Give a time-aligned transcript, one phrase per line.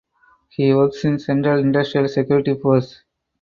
[0.49, 3.03] He works in Central Industrial Security Force.